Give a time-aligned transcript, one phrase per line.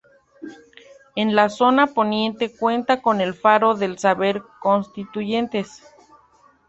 [1.15, 5.83] En la zona Poniente cuenta con el Faro del saber Constituyentes.